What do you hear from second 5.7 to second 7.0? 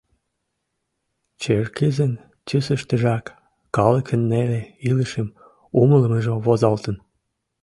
умылымыжо возалтын.